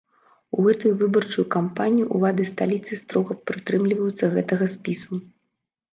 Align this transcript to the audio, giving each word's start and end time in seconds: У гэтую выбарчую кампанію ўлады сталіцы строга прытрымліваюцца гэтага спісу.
У 0.55 0.59
гэтую 0.67 0.93
выбарчую 1.01 1.43
кампанію 1.57 2.07
ўлады 2.19 2.43
сталіцы 2.53 2.93
строга 3.03 3.39
прытрымліваюцца 3.51 4.25
гэтага 4.37 4.65
спісу. 4.79 5.13